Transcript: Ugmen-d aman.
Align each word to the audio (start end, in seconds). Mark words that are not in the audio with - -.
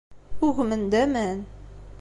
Ugmen-d 0.45 0.93
aman. 1.03 1.39